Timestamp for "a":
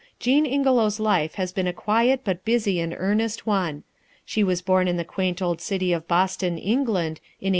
1.67-1.73